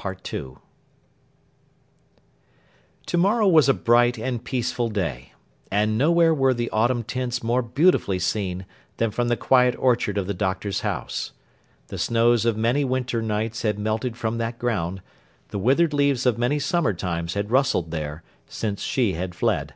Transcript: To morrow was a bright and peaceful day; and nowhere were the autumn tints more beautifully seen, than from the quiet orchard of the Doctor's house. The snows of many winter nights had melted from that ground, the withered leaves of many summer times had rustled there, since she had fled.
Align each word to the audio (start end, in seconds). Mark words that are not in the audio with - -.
To 0.00 0.56
morrow 3.16 3.48
was 3.48 3.68
a 3.68 3.74
bright 3.74 4.16
and 4.16 4.44
peaceful 4.44 4.88
day; 4.90 5.32
and 5.72 5.98
nowhere 5.98 6.32
were 6.32 6.54
the 6.54 6.70
autumn 6.70 7.02
tints 7.02 7.42
more 7.42 7.62
beautifully 7.62 8.20
seen, 8.20 8.64
than 8.98 9.10
from 9.10 9.26
the 9.26 9.36
quiet 9.36 9.74
orchard 9.76 10.16
of 10.16 10.28
the 10.28 10.34
Doctor's 10.34 10.82
house. 10.82 11.32
The 11.88 11.98
snows 11.98 12.44
of 12.44 12.56
many 12.56 12.84
winter 12.84 13.20
nights 13.20 13.62
had 13.62 13.76
melted 13.76 14.16
from 14.16 14.38
that 14.38 14.60
ground, 14.60 15.02
the 15.48 15.58
withered 15.58 15.92
leaves 15.92 16.26
of 16.26 16.38
many 16.38 16.60
summer 16.60 16.94
times 16.94 17.34
had 17.34 17.50
rustled 17.50 17.90
there, 17.90 18.22
since 18.46 18.82
she 18.84 19.14
had 19.14 19.34
fled. 19.34 19.74